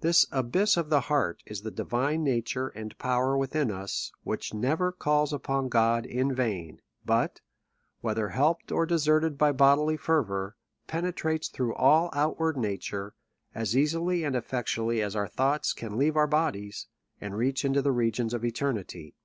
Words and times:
This 0.00 0.26
abyss 0.30 0.76
of 0.76 0.90
tlie 0.90 1.02
heart 1.02 1.42
is 1.44 1.62
the 1.62 1.72
divine 1.72 2.22
nature 2.22 2.68
and 2.68 2.96
power 2.98 3.36
within 3.36 3.72
us, 3.72 4.12
which 4.22 4.54
never 4.54 4.92
calls 4.92 5.32
upon 5.32 5.68
God 5.70 6.06
in 6.06 6.32
vain; 6.32 6.80
but, 7.04 7.40
whether 8.00 8.28
helped 8.28 8.70
or 8.70 8.86
deserted 8.86 9.36
by 9.36 9.50
bodily 9.50 9.96
fer 9.96 10.22
vour, 10.22 10.54
penetrates 10.86 11.48
through 11.48 11.72
ail 11.74 12.10
outward 12.12 12.56
nature, 12.56 13.16
as 13.56 13.76
easily 13.76 14.22
and 14.22 14.36
elfectually 14.36 15.02
as 15.02 15.16
our 15.16 15.26
thoughts 15.26 15.72
can 15.72 15.98
leave 15.98 16.14
onr 16.14 16.30
bodies_, 16.30 16.86
and 17.20 17.36
reach 17.36 17.64
into 17.64 17.82
the 17.82 17.90
regions 17.90 18.32
of 18.32 18.44
eternity. 18.44 19.16